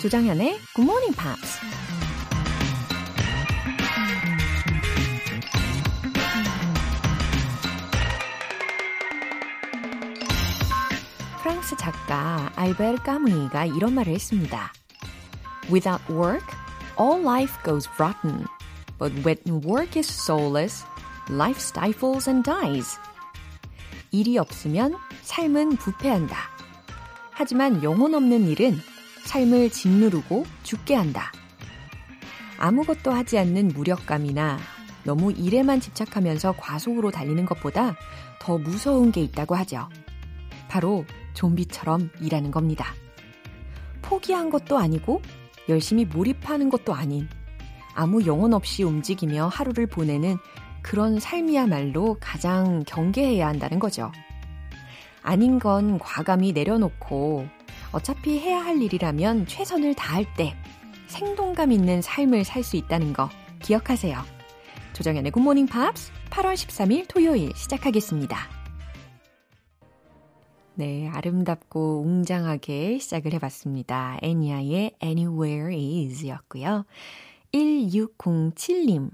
[0.00, 1.60] 조장현의 Good Morning Pops.
[11.42, 14.72] 프랑스 작가 알베르 까무이가 이런 말을 했습니다.
[15.70, 16.46] Without work,
[16.98, 18.46] all life goes rotten.
[19.00, 20.84] But when work is soulless,
[21.30, 22.98] life stifles and dies.
[24.12, 26.36] 일이 없으면 삶은 부패한다.
[27.30, 28.78] 하지만 영혼 없는 일은
[29.24, 31.32] 삶을 짓누르고 죽게 한다.
[32.58, 34.58] 아무것도 하지 않는 무력감이나
[35.04, 37.96] 너무 일에만 집착하면서 과속으로 달리는 것보다
[38.38, 39.88] 더 무서운 게 있다고 하죠.
[40.68, 42.94] 바로 좀비처럼 일하는 겁니다.
[44.02, 45.22] 포기한 것도 아니고
[45.70, 47.28] 열심히 몰입하는 것도 아닌
[47.94, 50.36] 아무 영혼 없이 움직이며 하루를 보내는
[50.82, 54.10] 그런 삶이야말로 가장 경계해야 한다는 거죠.
[55.22, 57.46] 아닌 건 과감히 내려놓고
[57.92, 60.54] 어차피 해야 할 일이라면 최선을 다할 때
[61.08, 63.28] 생동감 있는 삶을 살 수 있다는 거
[63.60, 64.16] 기억하세요.
[64.92, 68.38] 조정연의 굿모닝 팝스 8월 13일 토요일 시작하겠습니다.
[70.74, 74.18] 네, 아름답고 웅장하게 시작을 해봤습니다.
[74.22, 76.86] 애니아의 Anywhere Is 였고요.
[77.52, 79.10] 1607님,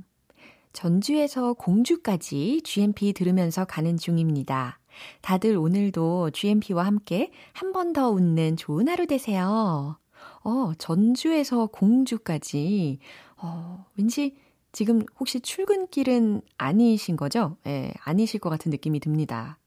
[0.72, 4.78] 전주에서 공주까지 GMP 들으면서 가는 중입니다.
[5.22, 9.98] 다들 오늘도 GMP와 함께 한 번 더 웃는 좋은 하루 되세요.
[10.44, 12.98] 어, 전주에서 공주까지.
[13.38, 14.36] 어, 왠지
[14.72, 17.56] 지금 혹시 출근길은 아니신 거죠?
[17.66, 19.58] 예, 아니실 것 같은 느낌이 듭니다.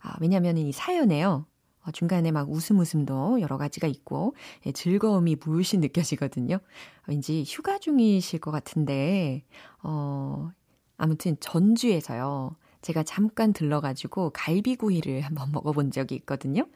[0.00, 1.46] 아, 왜냐면 이 사연에요.
[1.86, 4.34] 어, 중간에 막 웃음 웃음도 여러 가지가 있고
[4.66, 6.58] 예, 즐거움이 물씬 느껴지거든요.
[7.06, 9.44] 왠지 휴가 중이실 것 같은데
[9.82, 10.50] 어
[10.96, 12.56] 아무튼 전주에서요.
[12.82, 16.66] 제가 잠깐 들러가지고 갈비구이를 한번 먹어본 적이 있거든요.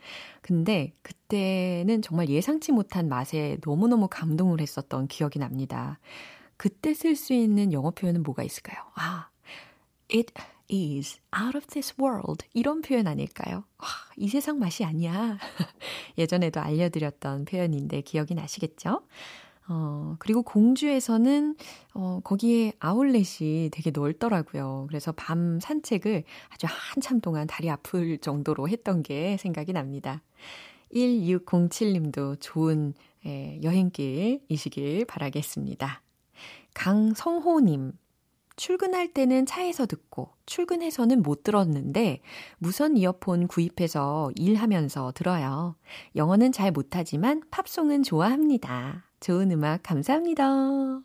[0.43, 6.01] 근데 그때는 정말 예상치 못한 맛에 너무너무 감동을 했었던 기억이 납니다.
[6.57, 8.83] 그때 쓸 수 있는 영어 표현은 뭐가 있을까요?
[8.97, 9.29] 아,
[10.13, 10.33] it
[10.71, 12.47] is out of this world.
[12.53, 13.65] 이런 표현 아닐까요?
[13.79, 15.39] 와, 이 세상 맛이 아니야.
[16.19, 19.03] 예전에도 알려드렸던 표현인데 기억이 나시겠죠?
[19.69, 21.57] 어, 그리고 공주에서는,
[21.95, 24.87] 어, 거기에 아울렛이 되게 넓더라고요.
[24.89, 30.23] 그래서 밤 산책을 아주 한참 동안 다리 아플 정도로 했던 게 생각이 납니다.
[30.93, 32.95] 1607님도 좋은
[33.27, 36.03] 예, 여행길이시길 바라겠습니다.
[36.75, 37.93] 강성호님,
[38.61, 42.21] 출근할 때는 차에서 듣고 출근해서는 못 들었는데
[42.59, 45.77] 무선 이어폰 구입해서 일하면서 들어요.
[46.15, 49.05] 영어는 잘 못하지만 팝송은 좋아합니다.
[49.21, 51.01] 좋은 음악 감사합니다.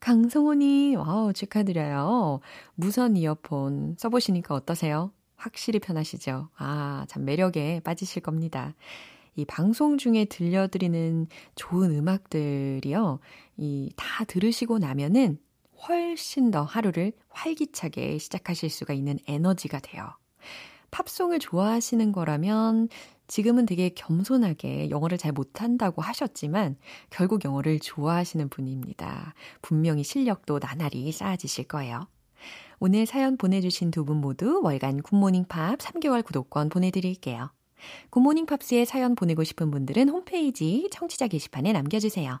[0.00, 2.40] 강성호님, 와우, 축하드려요.
[2.76, 5.12] 무선 이어폰 써보시니까 어떠세요?
[5.36, 6.48] 확실히 편하시죠?
[6.56, 8.74] 아, 참 매력에 빠지실 겁니다.
[9.34, 13.18] 이 방송 중에 들려드리는 좋은 음악들이요,
[13.58, 15.38] 이 다 들으시고 나면은
[15.88, 20.08] 훨씬 더 하루를 활기차게 시작하실 수가 있는 에너지가 돼요.
[20.90, 22.88] 팝송을 좋아하시는 거라면
[23.28, 26.76] 지금은 되게 겸손하게 영어를 잘 못한다고 하셨지만
[27.10, 29.34] 결국 영어를 좋아하시는 분입니다.
[29.62, 32.06] 분명히 실력도 나날이 쌓아지실 거예요.
[32.78, 37.50] 오늘 사연 보내주신 두 분 모두 월간 굿모닝 팝 3개월 구독권 보내드릴게요.
[38.10, 42.40] 굿모닝 팝스에 사연 보내고 싶은 분들은 홈페이지 청취자 게시판에 남겨주세요.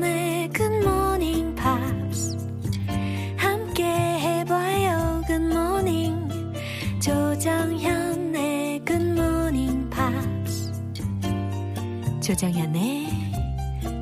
[12.31, 13.07] 조정현의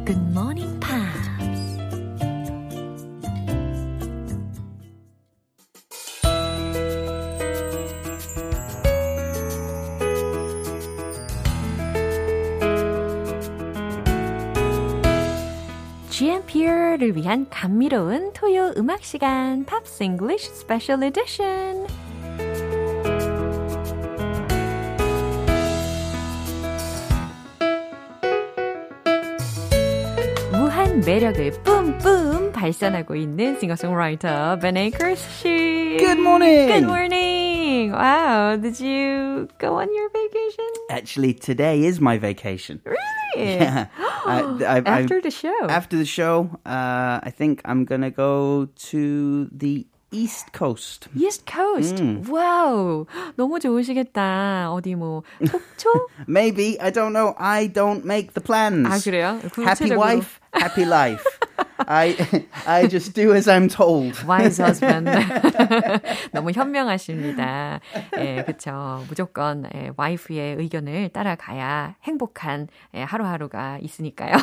[0.05, 1.29] Good Morning Pops.
[16.11, 21.87] GMP를 위한 감미로운 토요 음악 시간 팝스 잉글리쉬 스페셜 에디션.
[31.08, 35.96] 매력을 뿜뿜 발산하고 있는 싱어송라이터 Ben Akers 씨.
[35.98, 36.68] Good morning.
[36.68, 37.44] Good morning.
[37.64, 37.92] interesting.
[37.92, 38.56] Wow.
[38.56, 40.64] Did you go on your vacation?
[40.90, 42.80] Actually, today is my vacation.
[42.84, 42.98] Really?
[43.36, 43.86] Yeah.
[44.26, 45.66] I, I, After I, the show.
[45.68, 51.09] after the show, uh, I think I'm gonna go to the East Coast.
[51.15, 52.03] East Coast.
[52.29, 53.05] 와우.
[53.35, 54.71] 너무 좋으시겠다.
[54.71, 56.07] 어디 뭐 속초?
[56.27, 57.33] Maybe I don't know.
[57.37, 58.87] I don't make the plans.
[58.87, 59.39] 아 그래요?
[59.65, 61.23] Happy wife, happy life.
[61.87, 62.15] I
[62.65, 64.17] I just do as I'm told.
[64.27, 65.09] Wise husband.
[66.33, 67.79] 너무 현명하십니다.
[68.17, 69.03] 예, 그쵸.
[69.07, 74.33] 무조건 예, 와이프의 의견을 따라가야 행복한 예, 하루하루가 있으니까요.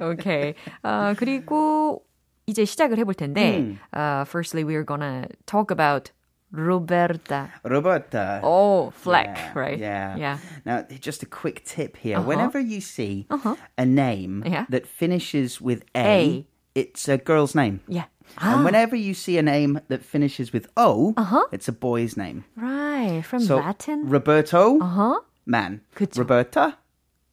[0.00, 0.54] 오케이.
[0.82, 2.02] 어, 그리고
[2.47, 3.79] 이제 시작을 해볼 텐데, 음.
[3.93, 6.11] uh, firstly we're gonna talk about
[6.51, 7.49] Roberta.
[7.63, 8.39] Roberta.
[8.43, 9.77] Oh, Fleck, Yeah, right?
[9.79, 10.15] Yeah.
[10.15, 10.37] Yeah.
[10.65, 12.17] Now, just a quick tip here.
[12.17, 12.27] Uh-huh.
[12.27, 13.55] Whenever you see Uh-huh.
[13.77, 14.65] a name Yeah.
[14.69, 16.07] that finishes with A.
[16.07, 17.81] A, it's a girl's name.
[17.87, 18.05] Yeah.
[18.39, 21.47] And whenever you see a name that finishes with O, Uh-huh.
[21.51, 22.43] it's a boy's name.
[22.55, 24.07] Right, from So Latin.
[24.09, 25.19] Roberto, uh-huh.
[25.45, 25.81] man.
[25.95, 26.19] 그쵸.
[26.23, 26.77] Roberta,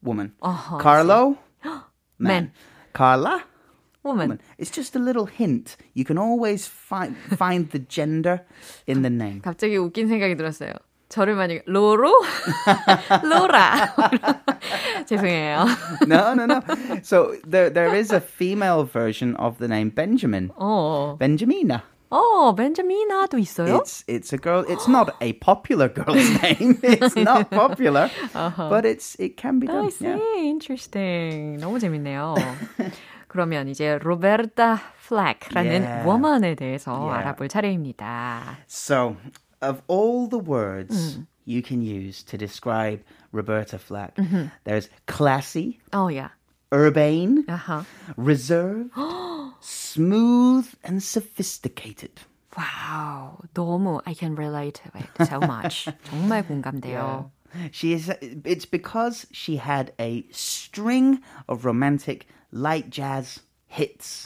[0.02, 0.34] woman.
[0.42, 1.82] Uh-huh, Carlo, Man.
[2.18, 2.44] man.
[2.92, 3.42] Carla,
[4.02, 4.28] Woman.
[4.28, 4.40] woman.
[4.58, 5.76] It's just a little hint.
[5.94, 8.42] You can always find find the gender
[8.86, 9.40] in the name.
[9.40, 10.72] 갑자기 웃긴 생각이 들었어요.
[11.08, 12.12] 저를 만약에 로로?
[13.22, 13.94] 로라.
[15.06, 15.66] 죄송해요.
[16.06, 16.60] No, no, no.
[17.02, 20.50] So there there is a female version of the name Benjamin.
[20.56, 21.16] 어.
[21.18, 21.82] Benjamina.
[22.10, 23.78] 어, 벤자미나도 있어요?
[23.80, 24.64] It's it's a girl.
[24.68, 26.78] It's not a popular girl's name.
[26.82, 29.90] It's not popular, but it's it can be I done.
[29.90, 30.04] see.
[30.06, 30.18] Yeah.
[30.38, 31.58] Interesting.
[31.58, 32.36] 너무 재밌네요.
[33.28, 36.06] 그러면 이제 로베르타 플렉라는 Yeah.
[36.08, 37.18] 워먼에 대해서 Yeah.
[37.20, 38.58] 알아볼 차례입니다.
[38.68, 39.16] So,
[39.60, 43.02] of all the words you can use to describe
[43.32, 44.14] Roberta Flack,
[44.64, 46.30] there's classy, 어, 야.
[46.72, 47.84] urbane, 아하.
[48.16, 48.90] reserved,
[49.60, 52.22] smooth, and sophisticated.
[52.56, 53.38] 와우.
[53.54, 55.86] 너무 I can relate to it so much.
[56.04, 57.30] 정말 공감돼요.
[57.72, 58.08] She is.
[58.44, 63.41] It's because she had a string of romantic light jazz
[63.71, 64.25] hits.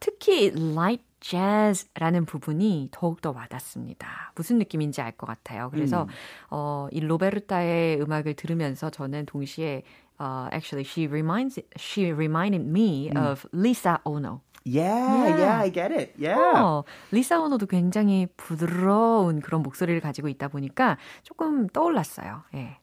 [0.00, 4.32] 특히 light jazz라는 부분이 더욱더 와닿습니다.
[4.34, 5.70] 무슨 느낌인지 알 것 같아요.
[5.70, 6.08] 그래서
[6.48, 9.82] 어, 이 로베르타의 음악을 들으면서 저는 동시에
[10.18, 14.40] uh, actually she reminds she reminded me of Lisa Ono.
[14.64, 16.12] Yeah, yeah, I get it.
[16.18, 16.36] Yeah.
[16.36, 22.42] 어, 리사 오노도 굉장히 부드러운 그런 목소리를 가지고 있다 보니까 조금 떠올랐어요.
[22.54, 22.76] 예.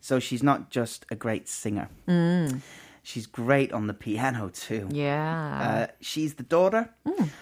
[0.00, 1.88] So she's not just a great singer.
[3.07, 4.87] She's great on the piano too.
[4.89, 5.59] Yeah.
[5.61, 6.89] Uh, she's the daughter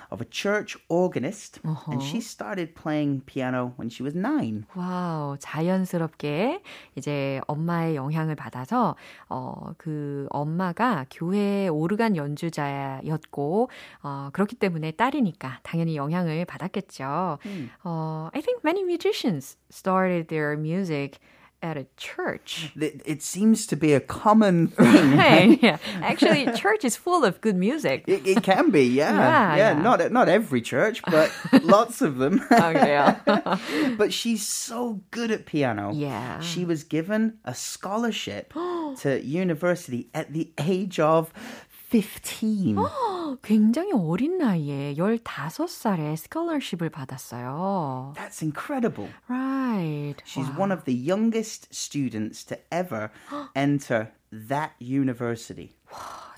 [0.09, 4.65] of a church organist, and she started playing piano when she was nine.
[4.75, 6.63] 와우, 자연스럽게
[6.95, 8.95] 이제 엄마의 영향을 받아서
[9.29, 13.69] 어, 그 엄마가 교회 오르간 연주자였고
[14.01, 17.37] 어, 그렇기 때문에 딸이니까 당연히 영향을 받았겠죠.
[17.83, 21.19] 어, I think many musicians started their music
[21.62, 22.72] at a church.
[22.76, 25.16] It, seems to be a common thing.
[25.16, 25.78] Right, yeah.
[26.02, 28.04] Actually, church is full of good music.
[28.06, 29.12] It, it can be, yeah.
[29.12, 29.72] yeah, yeah.
[29.72, 29.82] yeah.
[29.82, 31.32] Not, not every church, but
[31.62, 32.42] lots of them.
[32.50, 33.94] okay, oh, yeah.
[33.96, 35.92] but she's so good at piano.
[35.92, 36.40] Yeah.
[36.40, 38.52] She was given a scholarship
[38.98, 41.32] to university at the age of
[41.88, 42.86] 15.
[43.42, 48.14] 굉장히 어린 나이에 15살에 스콜러십을 받았어요.
[48.16, 49.10] That's incredible.
[49.28, 50.16] Right.
[50.24, 53.10] She's one of the youngest students to ever
[53.54, 55.74] enter that university.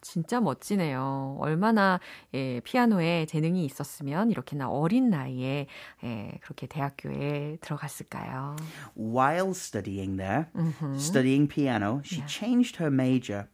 [0.00, 1.36] 진짜 멋지네요.
[1.38, 2.00] 얼마나
[2.32, 5.66] 예, 피아노에 재능이 있었으면 이렇게나 어린 나이에
[6.04, 8.56] 예, 그렇게 대학교에 들어갔을까요?
[8.96, 10.46] While studying there,
[10.96, 13.48] studying piano, she changed her major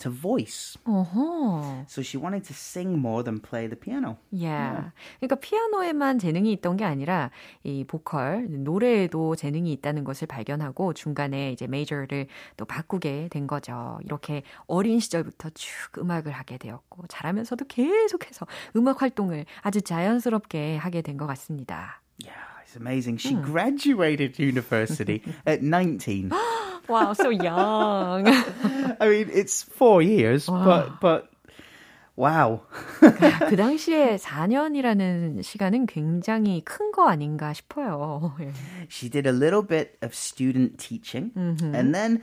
[0.00, 0.76] to voice.
[0.84, 1.84] 어허.
[1.86, 4.16] So she wanted to sing more than play the piano.
[4.32, 4.90] Yeah.
[5.20, 7.30] 그러니까 피아노에만 재능이 있던 게 아니라
[7.62, 12.26] 이 보컬, 노래에도 재능이 있다는 것을 발견하고 중간에 이제 메이저를
[12.56, 13.98] 또 바꾸게 된 거죠.
[14.04, 21.20] 이렇게 어린 시절부터 쭉 음악을 하게 되었고 잘하면서도 계속해서 음악 활동을 아주 자연스럽게 하게 된
[21.20, 22.00] 것 같습니다.
[22.24, 22.32] Yeah,
[22.64, 23.18] it's amazing.
[23.18, 26.30] She graduated university at 19.
[26.89, 28.27] Wow, so young.
[28.99, 31.29] I mean, it's four years, but but
[32.15, 32.61] wow.
[33.01, 38.35] 그 당시에 4년이라는 시간은 굉장히 큰 거 아닌가 싶어요.
[38.39, 38.51] 예.
[38.87, 42.21] She did a little bit of student teaching, and then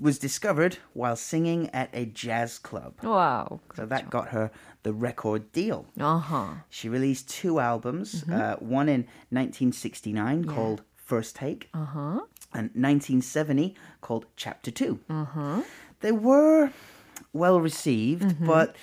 [0.00, 2.94] was discovered while singing at a jazz club.
[3.02, 3.58] 와우.
[3.74, 4.50] So that got her
[4.82, 5.86] the record deal.
[5.98, 6.62] 아하.
[6.70, 12.20] She released two albums, uh, one in 1969 called First Take, 아하.
[12.53, 14.99] and 1970 called Chapter 2.
[15.09, 15.61] Mm-hmm.
[16.01, 16.71] They were
[17.31, 18.45] well received, mm-hmm.
[18.45, 18.75] but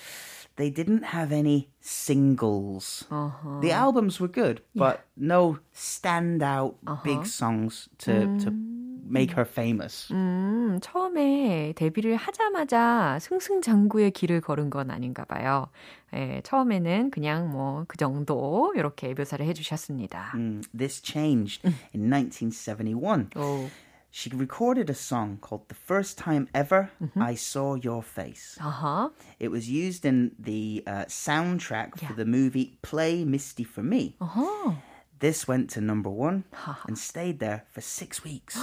[0.55, 3.05] they didn't have any singles.
[3.09, 3.59] Uh-huh.
[3.61, 7.25] The albums were good, but no standout big uh-huh.
[7.25, 10.12] songs to to mm make her famous.
[10.12, 15.68] 음, 처음에 데뷔를 하자마자 승승장구의 길을 걸은 건 아닌가 봐요.
[16.14, 20.32] 예, 처음에는 그냥 뭐 그 정도 이렇게 묘사를 해주셨습니다.
[20.34, 21.62] Mm, this changed
[21.94, 23.30] in 1971.
[23.36, 23.68] 오,
[24.12, 28.56] She recorded a song called The First Time Ever I Saw Your Face.
[28.60, 34.16] 아하, It was used in the uh, soundtrack for the movie Play Misty for Me.
[34.18, 34.74] 어허.
[35.21, 36.45] This went to number one
[36.87, 38.57] and stayed there for six weeks.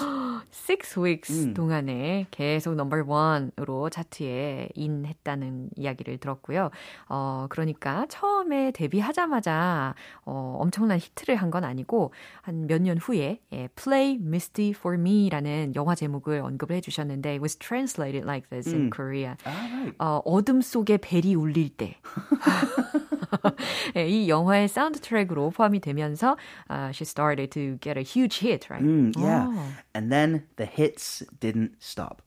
[0.50, 6.70] six weeks 동안에 계속 넘버 원으로 차트에 인했다는 이야기를 들었고요.
[7.08, 12.12] 어, 그러니까 처음에 데뷔하자마자 어, 엄청난 히트를 한 건 아니고
[12.42, 17.56] 한 몇 년 후에 예, Play Misty for Me라는 영화 제목을 언급을 해주셨는데 it was
[17.56, 19.36] translated like this in Korea.
[19.46, 19.94] All right.
[20.00, 21.96] 어, 어둠 속에 벨이 울릴 때.
[23.95, 26.37] 예, 이 영화의 사운드 트랙으로 포함이 되면서
[26.69, 28.83] uh, she started to get a huge hit, right?
[28.83, 29.47] Mm, yeah.
[29.49, 29.65] Oh.
[29.93, 32.21] And then the hits didn't stop.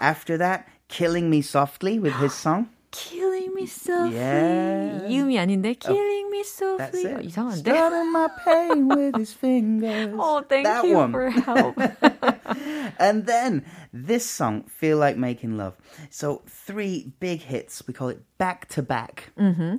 [0.00, 2.68] After that, Killing Me Softly with his song.
[2.92, 4.14] Killing me softly.
[4.14, 5.08] Yeah.
[5.08, 7.04] 이음이 아닌데 Killing me That's softly.
[7.10, 7.26] it.
[7.26, 7.66] 이상한데.
[7.66, 10.14] Starting my pain with his fingers.
[10.16, 11.10] Oh, thank that you one.
[11.10, 11.74] for help.
[13.00, 15.74] And then this song, Feel Like Making Love.
[16.10, 17.82] So three big hits.
[17.86, 19.32] We call it back to back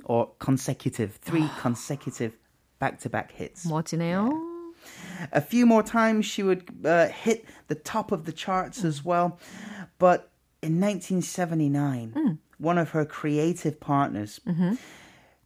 [0.04, 1.16] or consecutive.
[1.16, 2.32] Three consecutive
[2.78, 3.66] back to back hits.
[3.66, 4.30] 멋지네요.
[5.32, 9.38] A few more times she would uh, hit the top of the charts as well.
[9.98, 10.30] But
[10.62, 14.40] in 1979, one of her creative partners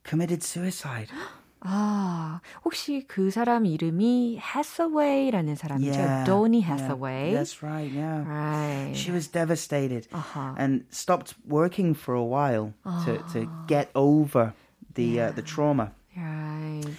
[0.05, 1.09] committed suicide.
[1.63, 6.25] 아, 혹시 그 사람 이름이 Hathaway라는 사람이죠?
[6.25, 7.35] Donny Hathaway.
[7.35, 8.25] That's right, yeah.
[8.25, 8.97] Right.
[8.97, 10.55] She was devastated Uh-huh.
[10.57, 12.73] and stopped working for a while
[13.05, 14.55] to, to get over
[14.95, 15.93] the uh, the trauma.
[16.17, 16.97] Right.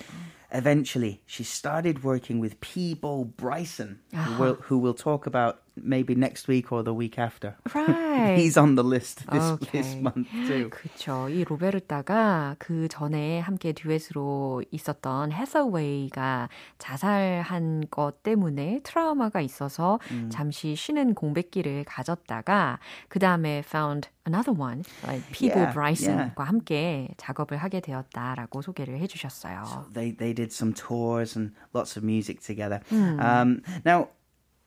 [0.53, 6.48] Eventually, she started working with Peebo Bryson, who, will, who we'll talk about maybe next
[6.48, 7.54] week or the week after.
[7.74, 8.38] Right.
[8.38, 9.82] He's on the list this, Okay.
[9.82, 10.70] this month too.
[10.70, 11.28] 그쵸.
[11.28, 19.98] 이 로베르타가 그 전에 함께 듀엣으로 있었던 해서웨이가 자살한 것 때문에 트라우마가 있어서
[20.30, 22.78] 잠시 쉬는 공백기를 가졌다가
[23.08, 29.86] 그 다음에 found another one, like Peebo Yeah, Bryson과 함께 작업을 하게 되었다라고 소개를 해주셨어요.
[29.92, 32.80] They they did some tours and lots of music together.
[32.88, 33.20] Hmm.
[33.20, 34.08] Um, now,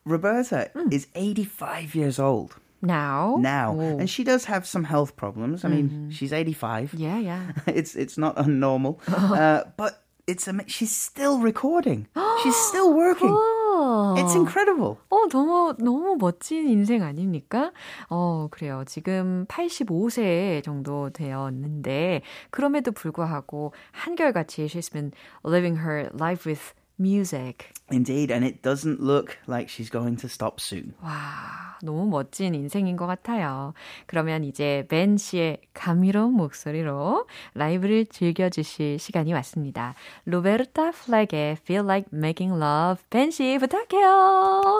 [0.05, 3.97] Roberta is 85 years old Now, now, 오.
[3.99, 5.65] and she does have some health problems.
[5.65, 6.93] I mean, she's 85.
[6.93, 7.41] yeah, yeah.
[7.65, 12.05] it's it's not unnormal, uh, but it's ama- she's still recording.
[12.43, 13.31] she's still working.
[13.33, 14.15] 어.
[14.19, 14.99] It's incredible.
[15.09, 17.71] 어, 너무, 너무 멋진 인생 아닙니까?
[18.09, 18.83] 어, 그래요.
[18.85, 25.11] 지금 85세 정도 되었는데, 그럼에도 불구하고, 한결같이 she's been
[25.43, 27.72] living her life with music.
[27.90, 30.94] Indeed, and it doesn't look like she's going to stop soon.
[31.02, 33.74] 와, 너무 멋진 인생인 것 같아요.
[34.06, 39.94] 그러면 이제 벤 씨의 감미로운 목소리로 라이브를 즐겨주실 시간이 왔습니다.
[40.26, 43.02] 로베르타 플렉의 Feel Like Making Love.
[43.10, 44.78] 벤 씨 부탁해요.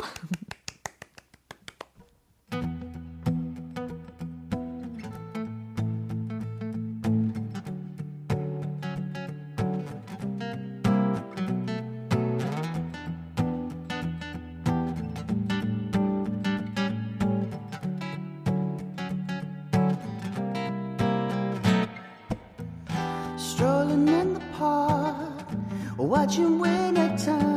[26.20, 27.49] Watching winter turn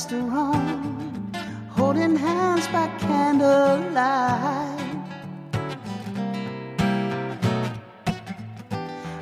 [0.00, 1.36] restaurant,
[1.68, 4.80] holding hands by candlelight.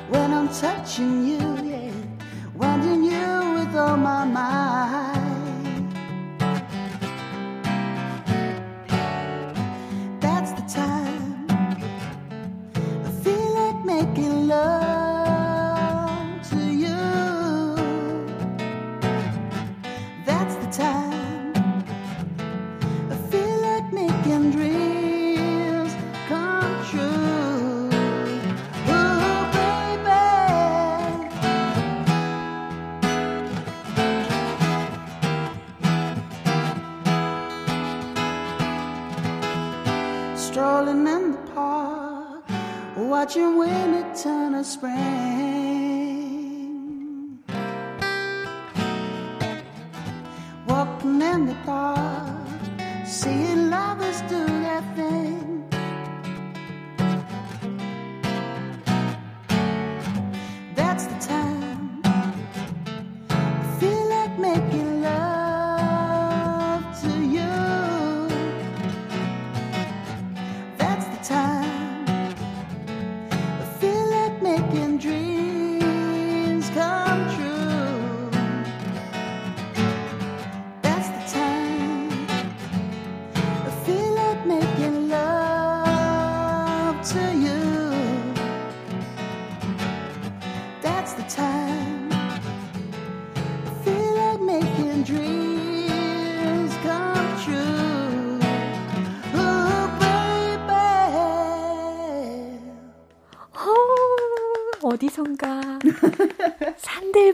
[0.09, 1.91] When I'm touching you, yeah,
[2.55, 4.58] wanting you with all my mind.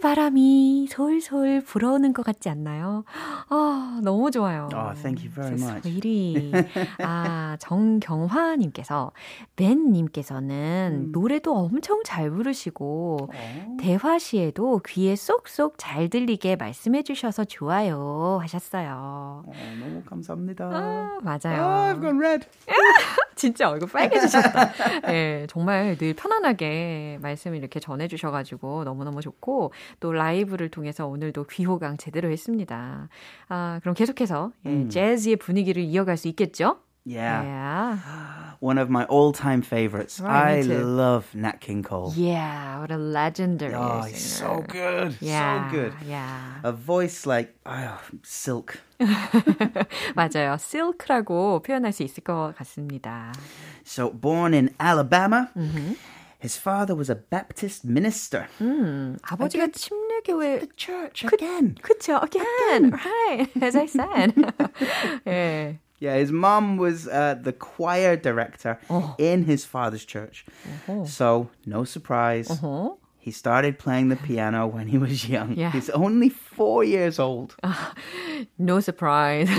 [0.06, 3.06] 바람이 솔솔 불어오는 것 같지 않나요?
[3.50, 4.70] 아, 너무 좋아요.
[4.72, 5.82] Oh, thank you very much.
[5.82, 6.52] 소일이.
[7.02, 9.12] 아, 정경화 님께서,
[9.56, 11.12] 벤 님께서는 음.
[11.12, 13.78] 노래도 엄청 잘 부르시고, 어.
[13.80, 18.38] 대화 시에도 귀에 쏙쏙 잘 들리게 말씀해 주셔서 좋아요.
[18.44, 19.44] 하셨어요.
[19.48, 20.66] 어, 너무 감사합니다.
[20.66, 21.64] 아, 맞아요.
[21.64, 22.48] Oh, I've gone red.
[23.46, 24.72] 진짜 얼굴 빨개지셨다.
[25.08, 32.32] 네, 정말 늘 편안하게 말씀을 이렇게 전해주셔가지고 너무너무 좋고 또 라이브를 통해서 오늘도 귀호강 제대로
[32.32, 33.08] 했습니다.
[33.48, 34.90] 아, 그럼 계속해서 예, 음.
[34.90, 36.80] 재즈의 분위기를 이어갈 수 있겠죠?
[37.05, 37.43] Yeah.
[37.43, 37.99] yeah.
[38.61, 40.21] One of my all-time favorites.
[40.21, 42.13] I love Nat King Cole.
[42.15, 45.17] Yeah, what a legendary Oh, he's so good.
[45.21, 45.93] Yeah, so good.
[46.07, 46.61] Yeah.
[46.63, 48.79] A voice like oh, silk.
[50.15, 50.59] 맞아요.
[50.59, 53.33] silk라고 표현할 수 있을 것 같습니다.
[53.83, 55.51] So, born in Alabama.
[55.57, 55.95] Mm-hmm.
[56.39, 58.47] His father was a Baptist minister.
[58.61, 61.77] 음, 아버지가 침례교회 the church again.
[61.83, 62.47] 그쵸, again.
[62.69, 62.91] again.
[62.93, 64.35] Right, as I said.
[65.27, 65.79] 예.
[66.00, 69.16] Yeah, his mom was uh, the choir director oh.
[69.18, 70.46] in his father's church.
[70.66, 71.06] Uh-huh.
[71.06, 72.50] So, no surprise.
[72.52, 72.96] Uh-huh.
[73.26, 75.56] He started playing the piano when he was young.
[75.58, 75.72] Yeah.
[75.72, 77.56] He's only four years old.
[78.60, 79.50] no surprise.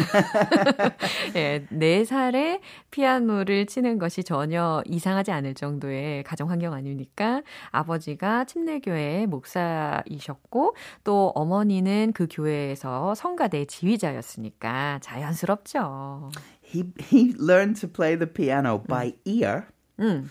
[1.34, 2.60] 예, 네 살에
[2.92, 7.42] 피아노를 치는 것이 전혀 이상하지 않을 정도의 가정 환경 아닙니까?
[7.72, 16.30] 아버지가 침례교회의 목사이셨고 또 어머니는 그 교회에서 성가대 지휘자였으니까 자연스럽죠.
[16.64, 19.64] He he learned to play the piano by ear.
[19.98, 20.30] 음.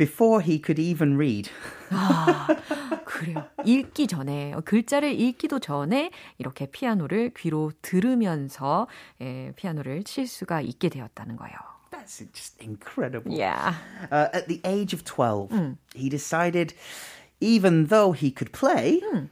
[0.00, 1.50] Before he could even read.
[1.90, 2.46] 아,
[3.04, 3.44] 그래요.
[3.66, 8.86] 읽기 전에, 글자를 읽기도 전에 이렇게 피아노를 귀로 들으면서
[9.20, 11.54] 예, 피아노를 칠 수가 있게 되었다는 거예요.
[11.90, 13.30] That's just incredible.
[13.30, 13.74] Yeah.
[14.10, 15.76] Uh, at the age of 12, 음.
[15.94, 16.72] he decided
[17.40, 19.28] even though he could play, 음.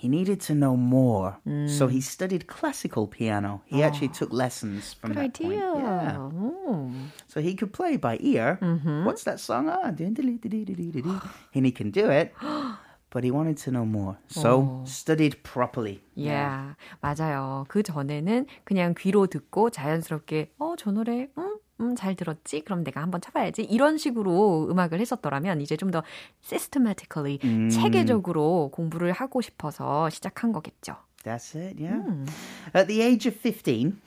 [0.00, 1.38] he needed to know more.
[1.48, 1.70] Mm.
[1.70, 3.62] So he studied classical piano.
[3.64, 3.86] He oh.
[3.86, 5.60] actually took lessons from Good that idea.
[5.72, 5.84] point.
[5.84, 6.16] Yeah.
[6.18, 6.92] Oh.
[7.26, 8.58] So he could play by ear.
[8.60, 9.04] Mm-hmm.
[9.06, 9.68] What's that song?
[9.70, 12.34] Ah, and he can do it.
[13.08, 14.18] But he wanted to know more.
[14.28, 14.84] So oh.
[14.84, 16.02] studied properly.
[16.14, 16.74] Yeah, yeah.
[17.00, 17.64] 맞아요.
[17.68, 22.61] 그 전에는 그냥 귀로 듣고 자연스럽게 어, 저 노래 음, 음, 잘 들었지?
[22.61, 23.63] 그럼 내가 한번 쳐봐야지.
[23.63, 26.03] 이런 식으로 음악을 했었더라면 이제 좀 더
[26.43, 27.69] systematically, 음.
[27.69, 30.95] 체계적으로 공부를 하고 싶어서 시작한 거겠죠.
[31.23, 32.01] That's it, yeah.
[32.07, 32.25] 음.
[32.73, 33.97] At the age of 15,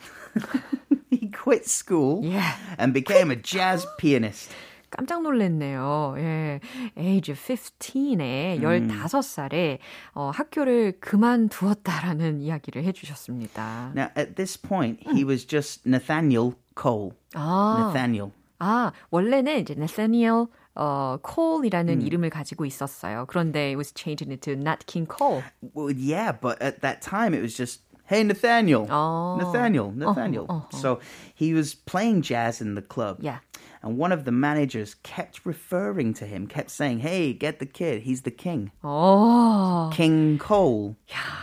[1.12, 2.56] he quit school yeah.
[2.78, 4.50] and became a jazz pianist.
[4.90, 6.14] 깜짝 놀랐네요.
[6.18, 6.60] 예.
[6.96, 8.88] age 15에 음.
[8.88, 9.78] 15살에
[10.14, 13.92] 어, 학교를 그만두었다라는 이야기를 해 주셨습니다.
[13.96, 17.11] Now at this point he was just Nathaniel Cole.
[17.33, 17.77] 아.
[17.79, 18.31] Nathaniel.
[18.59, 22.05] 아, 원래는 이제 Nathaniel 어, Cole이라는 음.
[22.05, 23.25] 이름을 가지고 있었어요.
[23.27, 25.43] 그런데 it was changed into Nat King Cole.
[25.73, 28.87] Well, yeah, but at that time it was just Hey Nathaniel.
[28.89, 29.37] Oh.
[29.37, 30.45] Nathaniel, Nathaniel.
[30.49, 30.77] Uh-huh, uh-huh.
[30.77, 30.99] So
[31.35, 33.17] he was playing jazz in the club.
[33.21, 33.37] Yeah.
[33.83, 38.03] and one of the managers kept referring to him, kept saying, "Hey, get the kid.
[38.03, 40.95] He's the king." Oh, King Cole.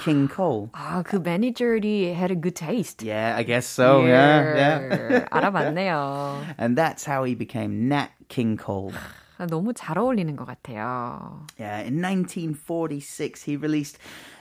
[0.04, 0.70] King Cole.
[0.72, 3.02] 아, 그 매니저리 had a good taste.
[3.02, 4.04] Yeah, I guess so.
[4.04, 5.28] Yeah, yeah.
[5.32, 6.54] 알아봤네요.
[6.58, 8.92] and that's how he became Nat King Cole.
[9.38, 11.46] 너무 잘 어울리는 것 같아요.
[11.58, 13.98] Yeah, in 1946, he released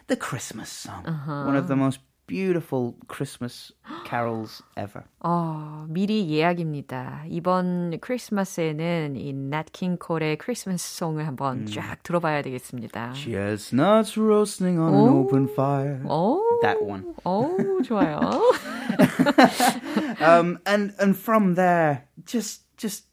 [0.07, 1.45] the Christmas song, uh-huh.
[1.45, 3.71] one of the most beautiful Christmas
[4.05, 5.03] carols ever.
[5.19, 7.25] 어, 미리 예약입니다.
[7.29, 11.65] 이번 크리스마스에는 이 Nat King Cole의 크리스마스 송을 한번 음.
[11.67, 13.13] 쫙 들어봐야 되겠습니다.
[13.13, 15.07] Chestnuts roasting on 오.
[15.07, 16.01] an open fire.
[16.05, 16.41] 오.
[16.61, 17.13] That one.
[17.23, 18.19] 오, 좋아요.
[20.21, 23.05] um, and and from there, just just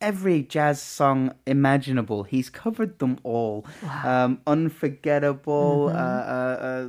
[0.00, 2.24] every jazz song imaginable.
[2.24, 3.64] He's covered them all.
[3.82, 4.24] Wow.
[4.24, 5.88] Um, unforgettable.
[5.88, 5.96] Mm-hmm.
[5.96, 6.88] Uh, uh, uh,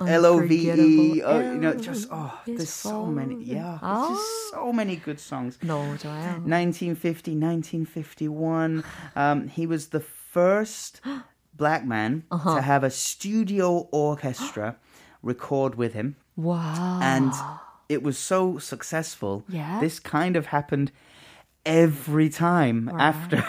[0.00, 4.14] L O V E, uh, you know, just oh, there's so many, yeah, oh.
[4.14, 5.58] just so many good songs.
[5.58, 6.42] 너무 좋아요.
[6.44, 8.84] 1950, 1951,
[9.16, 11.00] um, he was the first
[11.54, 12.56] black man uh-huh.
[12.56, 14.76] to have a studio orchestra
[15.22, 16.16] record with him.
[16.36, 17.00] Wow!
[17.02, 17.32] And
[17.88, 19.44] it was so successful.
[19.48, 19.80] Yeah.
[19.80, 20.92] This kind of happened
[21.64, 22.98] every time wow.
[22.98, 23.44] after.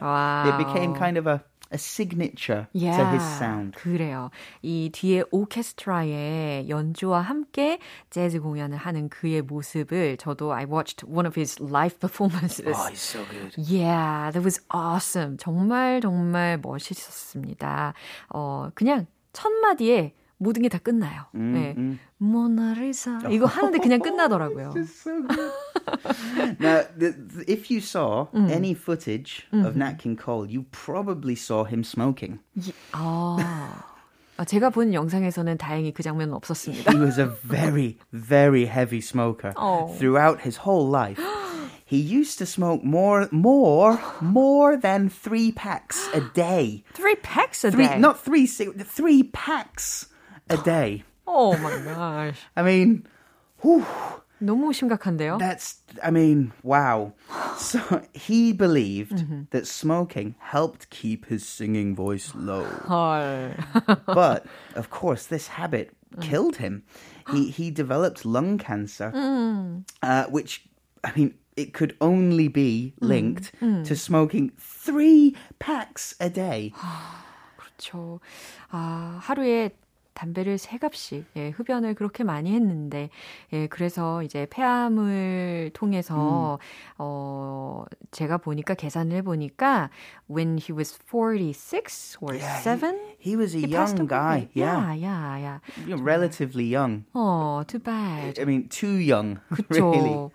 [0.00, 0.48] wow.
[0.48, 3.73] It became kind of a a signature yeah, to his sound.
[3.75, 4.29] 그래요.
[4.61, 11.39] 이 뒤에 오케스트라의 연주와 함께 재즈 공연을 하는 그의 모습을 저도 I watched one of
[11.39, 12.75] his live performances.
[12.75, 13.53] Oh, he's so good.
[13.57, 15.37] Yeah, that was awesome.
[15.37, 17.93] 정말 정말 멋있었습니다.
[18.29, 21.26] 어, 그냥 첫 마디에 모든 게 다 끝나요.
[21.36, 21.74] 음, 네.
[21.78, 21.98] 음.
[22.18, 24.74] 모나리사 이거 하는데 그냥 끝나더라고요.
[24.84, 25.10] so
[26.58, 28.50] now, the, the, if you saw 음.
[28.50, 32.40] any footage of Nat King Cole, you probably saw him smoking.
[32.58, 33.84] 예, 아.
[34.44, 36.90] 제가 본 영상에서는 다행히 그 장면은 없었습니다.
[36.90, 39.94] He was a very, very heavy smoker oh.
[39.98, 41.20] throughout his whole life.
[41.84, 46.82] He used to smoke more, more, more than three packs a day.
[46.94, 47.98] Three packs a three, day?
[47.98, 50.08] Not three, three packs
[50.48, 51.04] a day.
[51.26, 52.38] Oh my gosh.
[52.56, 53.06] I mean,
[53.62, 53.84] whew.
[54.42, 55.38] 너무 심각한데요?
[55.38, 57.14] That's, I mean, wow.
[57.58, 59.42] So he believed mm-hmm.
[59.50, 62.66] that smoking helped keep his singing voice low.
[64.06, 66.22] but of course, this habit mm.
[66.22, 66.82] killed him.
[67.30, 69.84] He he developed lung cancer, mm.
[70.02, 70.64] uh, which
[71.04, 73.08] I mean, it could only be mm.
[73.08, 73.84] linked mm.
[73.86, 76.72] to smoking three packs a day.
[77.56, 78.18] 그렇죠.
[78.72, 79.70] 아, 하루에
[80.17, 83.09] 담배를 세 갑씩 예, 흡연을 그렇게 많이 했는데
[83.53, 86.93] 예, 그래서 이제 폐암을 통해서 음.
[86.97, 89.91] 어 제가 보니까 계산을 해 보니까
[90.27, 94.49] when he was 46 or yeah, 7 he, he was a he young guy.
[94.53, 95.59] Yeah, yeah, yeah.
[95.85, 96.01] yeah.
[96.01, 97.05] Relatively young.
[97.13, 98.39] 어, too bad.
[98.39, 99.37] I mean, too young.
[99.69, 99.91] 그렇죠.
[99.91, 100.29] Really.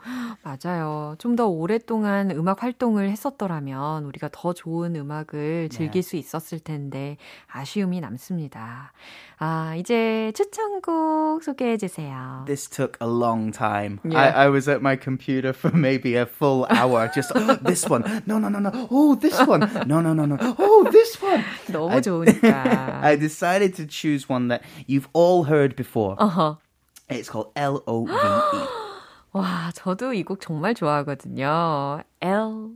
[0.45, 1.16] 맞아요.
[1.18, 6.03] 좀 더 오랫동안 음악 활동을 했었더라면 우리가 더 좋은 음악을 즐길 yeah.
[6.03, 7.16] 수 있었을 텐데
[7.47, 8.92] 아쉬움이 남습니다.
[9.38, 12.44] 아, 이제 추천곡 소개해 주세요.
[12.46, 14.00] This took a long time.
[14.04, 14.20] Yeah.
[14.20, 17.10] I, I was at my computer for maybe a full hour.
[17.13, 18.04] Just oh, this one.
[18.26, 18.72] No, no, no, no.
[18.92, 19.70] Oh, this one.
[19.86, 20.38] No, no, no, no.
[20.58, 21.44] Oh, this one.
[21.68, 23.04] 너무 좋으니까.
[23.04, 26.16] I decided to choose one that you've all heard before.
[26.18, 26.56] Uh-huh.
[27.10, 28.68] It's called L O V E.
[29.34, 32.02] 와, 저도 이 곡 정말 좋아하거든요.
[32.22, 32.72] L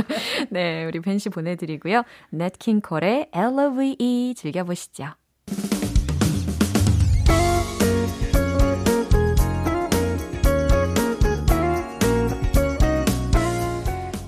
[0.50, 2.04] 네, 우리 벤씨 보내드리고요.
[2.30, 5.08] 냇 킹 콜의 LOVE 즐겨보시죠.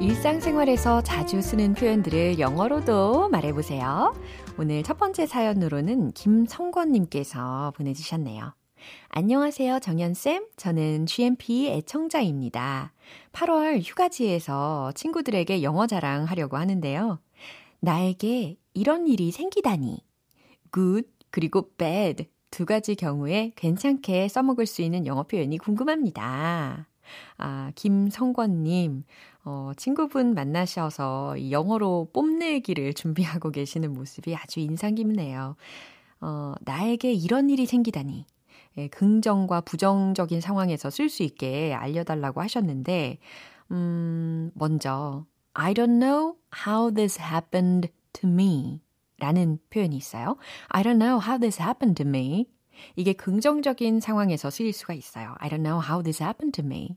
[0.00, 4.14] 일상생활에서 자주 쓰는 표현들을 영어로도 말해보세요.
[4.58, 8.54] 오늘 첫 번째 사연으로는 김성권님께서 보내주셨네요.
[9.10, 10.46] 안녕하세요, 정연쌤.
[10.56, 12.94] 저는 GMP 애청자입니다.
[13.32, 17.18] 8월 휴가지에서 친구들에게 영어 자랑하려고 하는데요.
[17.80, 19.98] 나에게 이런 일이 생기다니.
[20.72, 26.86] good, 그리고 bad 두 가지 경우에 괜찮게 써먹을 수 있는 영어 표현이 궁금합니다.
[27.38, 29.04] 아, 김성권님,
[29.44, 35.56] 어, 친구분 만나셔서 영어로 뽐내기를 준비하고 계시는 모습이 아주 인상 깊네요.
[36.20, 38.26] 어, 나에게 이런 일이 생기다니.
[38.78, 43.18] 예, 긍정과 부정적인 상황에서 쓸 수 있게 알려달라고 하셨는데,
[43.72, 48.80] 음, 먼저, I don't know how this happened to me.
[49.18, 50.36] 라는 표현이 있어요.
[50.68, 52.46] I don't know how this happened to me.
[52.96, 55.34] 이게 긍정적인 상황에서 쓰일 수가 있어요.
[55.38, 56.96] I don't know how this happened to me.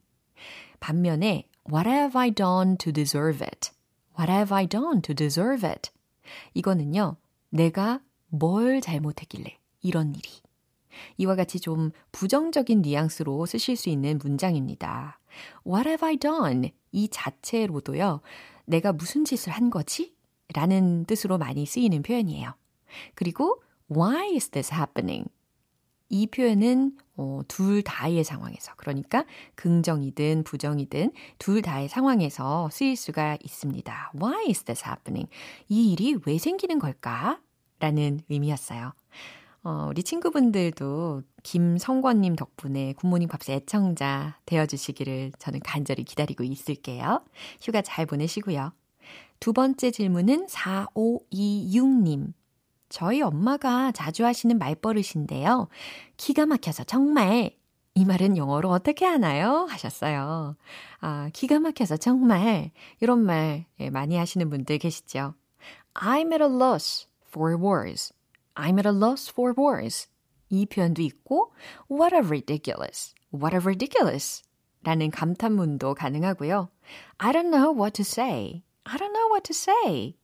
[0.79, 3.71] 반면에, What have I done to deserve it?
[4.17, 5.91] What have I done to deserve it?
[6.53, 7.17] 이거는요,
[7.49, 10.29] 내가 뭘 잘못했길래 이런 일이.
[11.17, 15.19] 이와 같이 좀 부정적인 뉘앙스로 쓰실 수 있는 문장입니다.
[15.65, 16.73] What have I done?
[16.91, 18.21] 이 자체로도요,
[18.65, 20.15] 내가 무슨 짓을 한 거지?
[20.53, 22.53] 라는 뜻으로 많이 쓰이는 표현이에요.
[23.15, 25.29] 그리고 Why is this happening?
[26.13, 34.11] 이 표현은 어, 둘 다의 상황에서 그러니까 긍정이든 부정이든 둘 다의 상황에서 쓰일 수가 있습니다.
[34.21, 35.27] Why is this happening?
[35.69, 37.39] 이 일이 왜 생기는 걸까?
[37.79, 38.93] 라는 의미였어요.
[39.63, 47.23] 어, 우리 친구분들도 김성권님 덕분에 굿모닝 팝스 애청자 되어주시기를 저는 간절히 기다리고 있을게요.
[47.59, 48.71] 휴가 잘 보내시고요.
[49.39, 52.33] 두 번째 질문은 4526님.
[52.93, 55.67] 저희 엄마가 자주 하시는 말버릇인데요.
[56.15, 57.49] 기가 막혀서 정말
[57.95, 59.65] 이 말은 영어로 어떻게 하나요?
[59.67, 60.55] 하셨어요.
[60.99, 65.33] 아, 기가 막혀서 정말 이런 말 많이 하시는 분들 계시죠?
[65.95, 68.13] I'm at a loss for words.
[68.53, 70.07] I'm at a loss for words.
[70.49, 71.51] 이 표현도 있고
[71.89, 73.15] what a ridiculous.
[73.33, 74.43] What a ridiculous.
[74.83, 76.69] 라는 감탄문도 가능하고요.
[77.17, 78.61] I don't know what to say.
[78.83, 80.15] I don't know what to say.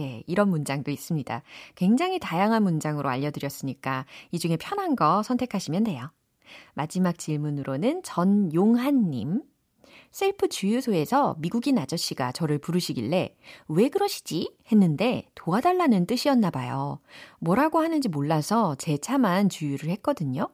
[0.00, 1.42] 예, 이런 문장도 있습니다.
[1.74, 6.10] 굉장히 다양한 문장으로 알려드렸으니까 이 중에 편한 거 선택하시면 돼요.
[6.74, 9.42] 마지막 질문으로는 전용한님.
[10.10, 13.36] 셀프 주유소에서 미국인 아저씨가 저를 부르시길래
[13.68, 14.56] 왜 그러시지?
[14.72, 16.98] 했는데 도와달라는 뜻이었나 봐요.
[17.38, 20.48] 뭐라고 하는지 몰라서 제 차만 주유를 했거든요.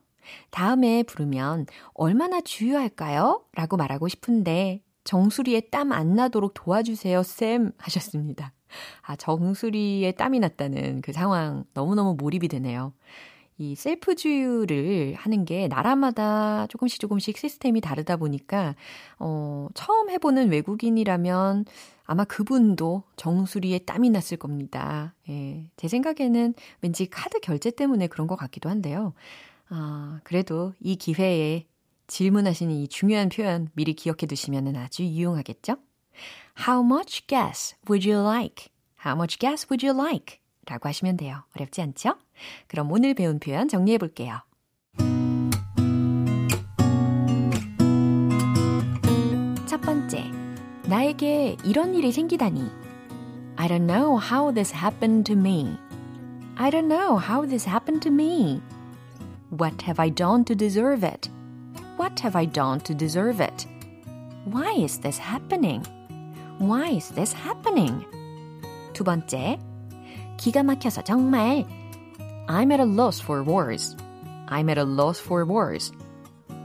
[0.50, 3.44] 다음에 부르면 얼마나 주유할까요?
[3.54, 7.72] 라고 말하고 싶은데 정수리에 땀 안 나도록 도와주세요, 쌤.
[7.78, 8.52] 하셨습니다.
[9.02, 12.92] 아, 정수리에 땀이 났다는 그 상황 너무너무 몰입이 되네요.
[13.58, 18.74] 이 셀프 주유를 하는 게 나라마다 조금씩 조금씩 시스템이 다르다 보니까,
[19.18, 21.64] 어, 처음 해 보는 외국인이라면
[22.04, 25.14] 아마 그분도 정수리에 땀이 났을 겁니다.
[25.28, 25.66] 예.
[25.76, 29.14] 제 생각에는 왠지 카드 결제 때문에 그런 것 같기도 한데요.
[29.70, 31.66] 아, 그래도 이 기회에
[32.08, 35.76] 질문하시는 이 중요한 표현 미리 기억해 두시면 아주 유용하겠죠?
[36.67, 38.69] How much gas would you like?
[39.05, 40.39] How much gas would you like?
[40.65, 41.43] 라고 하시면 돼요.
[41.55, 42.15] 어렵지 않죠?
[42.67, 44.41] 그럼 오늘 배운 표현 정리해 볼게요.
[49.65, 50.25] 첫 번째,
[50.83, 52.69] 나에게 이런 일이 생기다니.
[53.55, 55.77] I don't know how this happened to me.
[56.57, 58.61] I don't know how this happened to me.
[59.49, 61.29] What have I done to deserve it?
[61.97, 63.65] What have I done to deserve it?
[64.45, 65.85] Why is this happening?
[66.59, 68.05] Why is this happening?
[68.93, 69.59] 두 번째,
[70.37, 71.65] 기가 막혀서 정말
[72.47, 73.95] I'm at a loss for words.
[74.47, 75.91] I'm at a loss for words.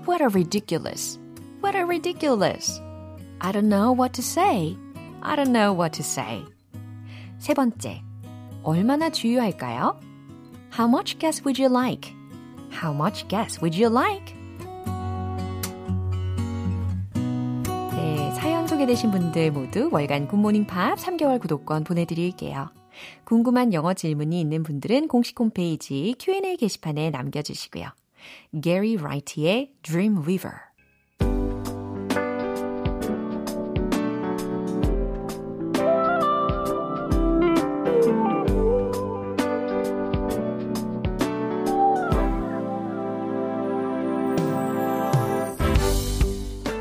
[0.04, 1.18] What a ridiculous.
[1.60, 2.80] What a ridiculous.
[3.40, 4.76] I don't know what to say.
[5.22, 6.44] I don't know what to say.
[7.38, 8.02] 세 번째,
[8.62, 10.00] 얼마나 주유할까요?
[10.70, 12.12] How much gas would you like?
[12.70, 14.34] How much gas would you like?
[18.81, 22.71] 소개되신 분들 모두 월간 굿모닝 팝 3개월 구독권 보내드릴게요.
[23.25, 27.89] 궁금한 영어 질문이 있는 분들은 공식 홈페이지 Q&A 게시판에 남겨주시고요.
[28.59, 30.70] Gary Wright의 Dreamweaver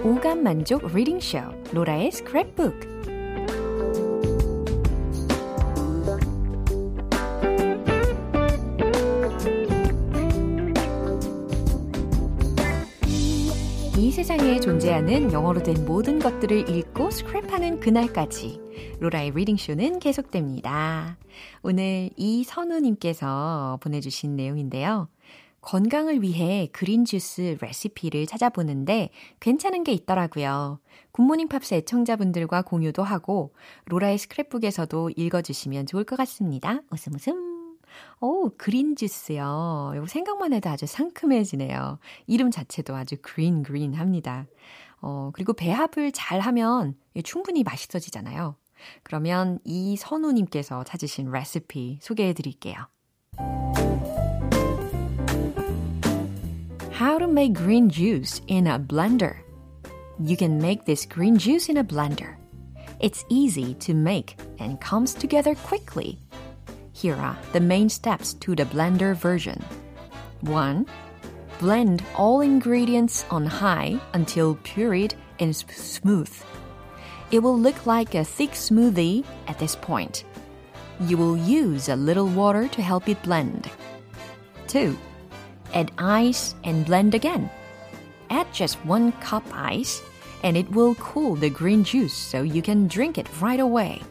[0.02, 1.38] 무한 만족 리딩 쇼
[1.72, 2.88] 로라의 스크랩북
[13.98, 18.58] 이 세상에 존재하는 영어로 된 모든 것들을 읽고 스크랩하는 그날까지
[19.00, 21.18] 로라의 reading쇼는 계속됩니다.
[21.62, 25.08] 오늘 이선우님께서 보내주신 내용인데요.
[25.60, 30.80] 건강을 위해 green 주스 레시피를 찾아보는데 괜찮은 게 있더라고요.
[31.12, 33.54] 굿모닝 팝스 애청자분들과 공유도 하고
[33.86, 36.80] 로라의 스크랩북에서도 읽어주시면 좋을 것 같습니다.
[36.90, 37.76] 웃음 웃음.
[38.20, 39.92] 오, green 주스요.
[39.96, 41.98] 이거 생각만 해도 아주 상큼해지네요.
[42.26, 44.46] 이름 자체도 아주 그린 그린 합니다.
[45.02, 46.94] 어, 그리고 배합을 잘 하면
[47.24, 48.56] 충분히 맛있어지잖아요.
[49.02, 52.86] 그러면 이 선우님께서 찾으신 레시피 소개해 드릴게요.
[57.00, 59.38] How to make green juice in a blender.
[60.22, 62.36] You can make this green juice in a blender.
[63.00, 66.18] It's easy to make and comes together quickly.
[66.92, 69.64] Here are the main steps to the blender version.
[70.42, 70.84] 1.
[71.58, 76.30] Blend all ingredients on high until pureed and smooth.
[77.30, 80.24] It will look like a thick smoothie at this point.
[81.00, 83.70] You will use a little water to help it blend.
[84.68, 84.98] 2.
[85.74, 87.50] Add ice and blend again.
[88.30, 90.02] Add just one cup ice
[90.42, 94.02] and it will cool the green juice so you can drink it right away.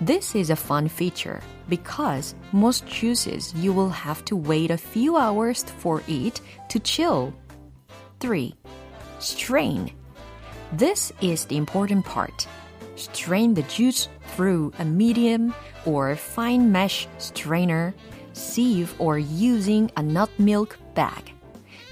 [0.00, 5.16] This is a fun feature because most juices you will have to wait a few
[5.16, 6.40] hours for it
[6.70, 7.32] to chill.
[8.20, 8.54] 3.
[9.18, 9.92] Strain.
[10.72, 12.46] This is the important part.
[12.96, 17.94] Strain the juice through a medium or fine mesh strainer,
[18.33, 21.33] sieve or using a nut milk bag.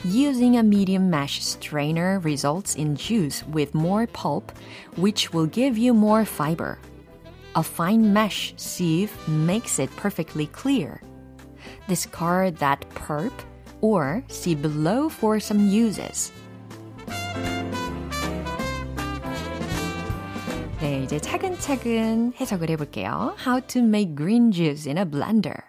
[0.03, 4.51] Using a medium mesh strainer results in juice with more pulp,
[4.97, 6.77] which will give you more fiber.
[7.55, 11.01] A fine mesh sieve makes it perfectly clear.
[11.87, 13.33] Discard that pulp
[13.81, 16.31] or see below for some uses.
[20.79, 23.35] 네, 이제 차근차근 해석을 해볼게요.
[23.43, 25.68] How to make green juice in a blender.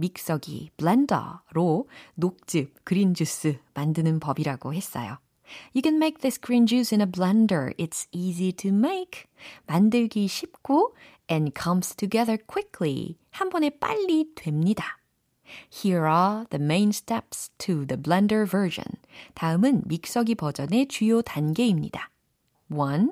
[0.00, 5.18] 믹서기, 블렌더로 녹즙, 그린 주스 만드는 법이라고 했어요.
[5.74, 7.74] You can make this green juice in a blender.
[7.76, 9.24] It's easy to make.
[9.66, 10.94] 만들기 쉽고
[11.30, 13.16] and comes together quickly.
[13.30, 15.00] 한 번에 빨리 됩니다.
[15.70, 18.86] Here are the main steps to the blender version.
[19.34, 22.10] 다음은 믹서기 버전의 주요 단계입니다.
[22.68, 23.10] 1.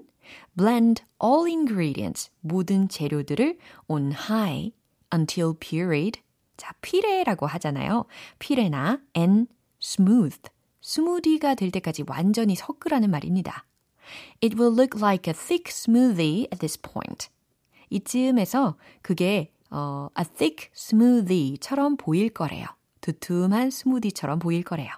[0.56, 4.72] Blend all ingredients, 모든 재료들을 on high
[5.12, 6.20] until pureed.
[6.58, 8.04] 자, 피레라고 하잖아요.
[8.38, 9.48] 피레나 and
[9.82, 10.42] smooth.
[10.82, 13.64] 스무디가 될 때까지 완전히 섞으라는 말입니다.
[14.42, 17.28] It will look like a thick smoothie at this point.
[17.90, 22.66] 이쯤에서 그게 어, a thick smoothie처럼 보일 거래요.
[23.00, 24.90] 두툼한 스무디처럼 보일 거래요.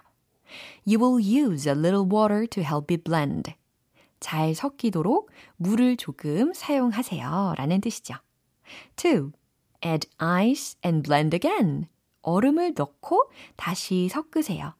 [0.85, 3.53] You will use a little water to help it blend.
[4.19, 7.53] 잘 섞이도록 물을 조금 사용하세요.
[7.57, 8.15] 라는 뜻이죠.
[8.97, 9.31] 2.
[9.83, 11.87] Add ice and blend again.
[12.21, 14.75] 얼음을 넣고 다시 섞으세요.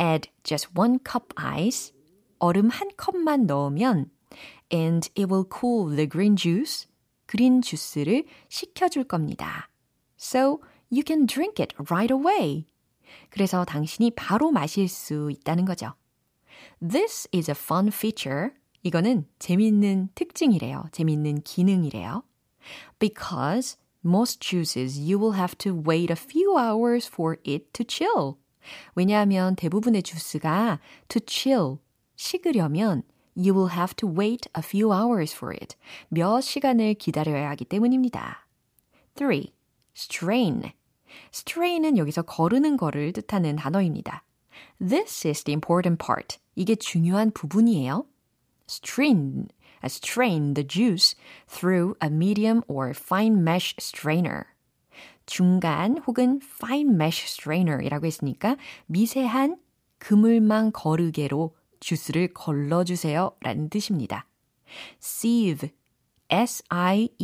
[0.00, 1.92] Add just one cup ice.
[2.38, 4.10] 얼음 한 컵만 넣으면
[4.72, 6.88] and it will cool the green juice.
[7.26, 9.68] 그린 주스를 식혀줄 겁니다.
[10.18, 12.66] So you can drink it right away.
[13.30, 15.94] 그래서 당신이 바로 마실 수 있다는 거죠.
[16.80, 18.50] This is a fun feature.
[18.82, 20.84] 이거는 재밌는 특징이래요.
[20.92, 22.22] 재밌는 기능이래요.
[22.98, 28.37] Because most juices you will have to wait a few hours for it to chill.
[28.95, 31.79] 왜냐하면 대부분의 주스가 to chill,
[32.15, 33.03] 식으려면
[33.35, 35.75] you will have to wait a few hours for it.
[36.09, 38.47] 몇 시간을 기다려야 하기 때문입니다.
[39.15, 39.43] 3.
[39.95, 40.71] strain.
[41.31, 44.23] strain은 여기서 거르는 거를 뜻하는 단어입니다.
[44.79, 46.37] This is the important part.
[46.55, 48.05] 이게 중요한 부분이에요.
[48.69, 49.47] strain,
[49.86, 51.14] Strain the juice
[51.48, 54.46] through a medium or fine mesh strainer.
[55.26, 58.56] 중간 혹은 fine mesh strainer이라고 했으니까
[58.86, 59.58] 미세한
[59.98, 64.26] 그물망 거르개로 주스를 걸러주세요 라는 뜻입니다.
[65.00, 65.70] sieve,
[66.30, 67.14] s-i-e-v-e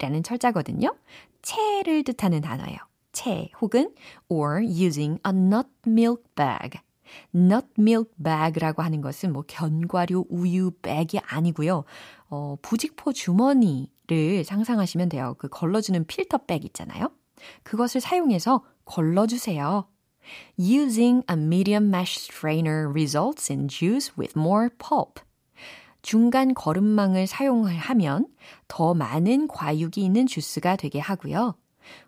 [0.00, 0.94] 라는 철자거든요.
[1.42, 2.78] 채를 뜻하는 단어예요.
[3.12, 3.94] 채 혹은
[4.28, 6.78] or using a nut milk bag.
[7.34, 11.84] Nut milk bag라고 하는 것은 뭐 견과류 우유 백이 아니고요.
[12.28, 15.34] 어, 부직포 주머니를 상상하시면 돼요.
[15.38, 17.10] 그 걸러주는 필터 백 있잖아요.
[17.62, 19.88] 그것을 사용해서 걸러주세요.
[20.58, 25.20] Using a medium mesh strainer results in juice with more pulp.
[26.02, 28.26] 중간 걸음망을 사용을 하면
[28.66, 31.54] 더 많은 과육이 있는 주스가 되게 하고요.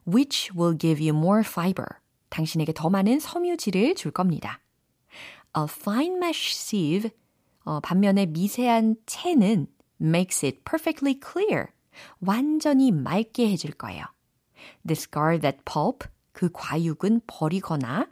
[0.07, 1.87] which will give you more fiber.
[2.29, 4.61] 당신에게 더 많은 섬유질을 줄 겁니다.
[5.57, 7.11] A fine mesh sieve,
[7.65, 9.69] 어, 반면에 미세한 채는
[10.01, 11.67] makes it perfectly clear.
[12.21, 14.05] 완전히 맑게 해줄 거예요.
[14.87, 18.09] Discard that pulp, 그 과육은 버리거나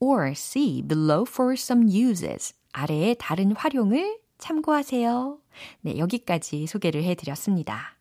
[0.00, 2.54] or see below for some uses.
[2.72, 5.38] 아래의 다른 활용을 참고하세요.
[5.82, 7.96] 네, 여기까지 소개를 해드렸습니다.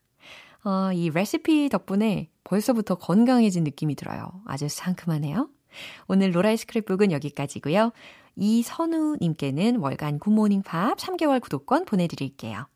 [0.63, 4.41] 어, 이 레시피 덕분에 벌써부터 건강해진 느낌이 들어요.
[4.45, 5.49] 아주 상큼하네요.
[6.07, 7.91] 오늘 로라의 스크랩북은 여기까지고요.
[8.38, 12.67] 이선우님께는 월간 굿모닝 팝 3개월 구독권 보내드릴게요.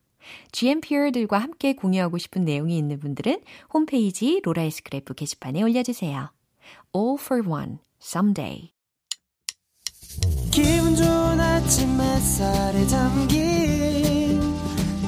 [0.51, 3.41] GMPR들과 함께 공유하고 싶은 내용이 있는 분들은
[3.74, 6.32] 홈페이지 로라의 스크랩북 게시판에 올려주세요.
[6.95, 8.72] All for one, someday.
[10.51, 14.41] 기분 좋은 아침 햇살에 담긴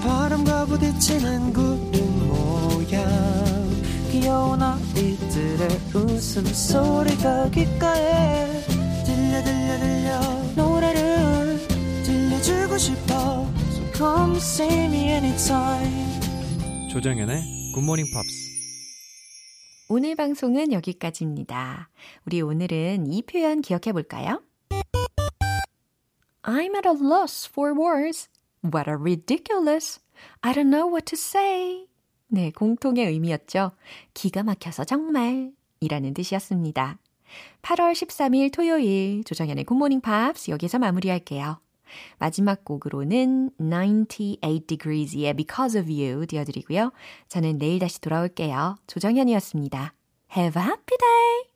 [0.02, 3.06] 바람과 부딪히는 구름 모양
[4.12, 8.62] 귀여운 아이들의 웃음소리가 귓가에
[9.06, 10.43] 들려 들려 들려
[12.74, 13.14] 들려주고 싶어
[13.72, 17.42] So come see me anytime 조정연의
[17.74, 18.54] 굿모닝 팝스
[19.90, 21.90] 오늘 방송은 여기까지입니다.
[22.26, 24.42] 우리 오늘은 이 표현 기억해 볼까요?
[26.44, 28.30] I'm at a loss for words.
[28.64, 30.00] What a ridiculous.
[30.42, 31.88] I don't know what to say.
[32.28, 33.72] 네, 공통의 의미였죠.
[34.14, 36.98] 기가 막혀서 정말 이라는 뜻이었습니다.
[37.62, 41.60] 8월 13일 토요일 조정현의 굿모닝 팝스 여기서 마무리할게요.
[42.20, 46.92] 마지막 곡으로는 98 Degrees의 Because of You 띄워드리고요.
[47.28, 48.76] 저는 내일 다시 돌아올게요.
[48.88, 49.94] 조정현이었습니다.
[50.36, 51.53] Have a happy day!